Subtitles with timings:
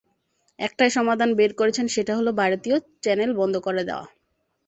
[0.59, 4.05] একটাই সমাধান বের করেছেন সেটা হলো, ভারতীয় চ্যানেল বন্ধ করে দেওয়া।